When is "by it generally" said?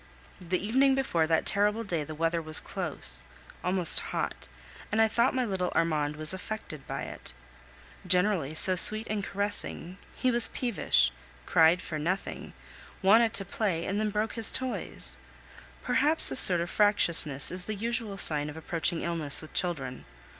6.87-8.55